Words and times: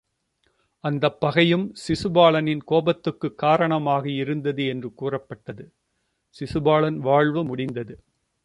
அந்தப் 0.83 1.19
பகையும் 1.19 1.73
சிசுபாலனின் 1.87 2.63
கோபத்துக் 2.65 3.19
குக் 3.19 3.37
காரணமாக 3.37 4.09
இருந்தது 4.09 4.65
என்று 4.65 4.93
கூறப்பட்டது. 4.93 5.71
சிசுபாலன் 6.35 6.95
வாழ்வு 6.95 7.43
முடிந்தது. 7.43 8.03